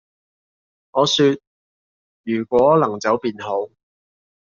[0.93, 1.37] 我說......
[2.23, 3.69] 如果能走便好，